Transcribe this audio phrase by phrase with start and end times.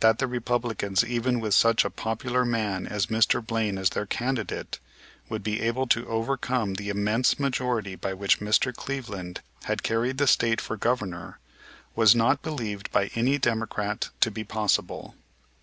[0.00, 3.42] That the Republicans, even with such a popular man as Mr.
[3.42, 4.78] Blaine as their candidate,
[5.30, 8.70] would be able to overcome the immense majority by which Mr.
[8.74, 11.38] Cleveland had carried the State for Governor
[11.94, 15.14] was not believed by any Democrat to be possible.